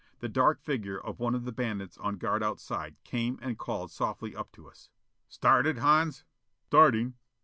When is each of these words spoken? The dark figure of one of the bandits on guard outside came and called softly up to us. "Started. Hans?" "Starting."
The 0.19 0.27
dark 0.29 0.59
figure 0.63 0.99
of 0.99 1.19
one 1.19 1.35
of 1.35 1.45
the 1.45 1.51
bandits 1.51 1.95
on 1.99 2.15
guard 2.17 2.41
outside 2.41 2.95
came 3.03 3.37
and 3.39 3.55
called 3.59 3.91
softly 3.91 4.35
up 4.35 4.51
to 4.53 4.67
us. 4.67 4.89
"Started. 5.29 5.77
Hans?" 5.77 6.23
"Starting." 6.65 7.13